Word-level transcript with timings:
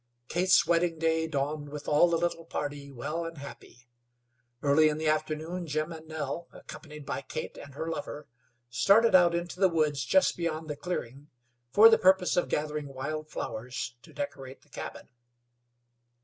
Kate's 0.29 0.65
wedding 0.65 0.97
day 0.97 1.27
dawned 1.27 1.69
with 1.69 1.87
all 1.87 2.09
the 2.09 2.17
little 2.17 2.43
party 2.43 2.89
well 2.91 3.23
and 3.23 3.37
happy. 3.37 3.87
Early 4.63 4.89
in 4.89 4.97
the 4.97 5.07
afternoon 5.07 5.67
Jim 5.67 5.91
and 5.91 6.07
Nell, 6.07 6.47
accompanied 6.51 7.05
by 7.05 7.21
Kate 7.21 7.55
and 7.55 7.75
her 7.75 7.87
lover, 7.87 8.27
started 8.71 9.13
out 9.13 9.35
into 9.35 9.59
the 9.59 9.69
woods 9.69 10.03
just 10.03 10.35
beyond 10.37 10.71
the 10.71 10.75
clearing 10.75 11.29
for 11.69 11.87
the 11.87 11.99
purpose 11.99 12.35
of 12.35 12.49
gathering 12.49 12.87
wild 12.87 13.29
flowers 13.29 13.95
to 14.01 14.11
decorate 14.11 14.63
the 14.63 14.69
cabin. 14.69 15.07